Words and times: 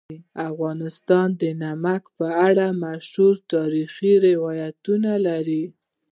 افغانستان 0.49 1.27
د 1.41 1.43
نمک 1.63 2.03
په 2.17 2.27
اړه 2.47 2.65
مشهور 2.83 3.35
تاریخی 3.53 4.13
روایتونه 4.27 5.11
لري. 5.27 5.63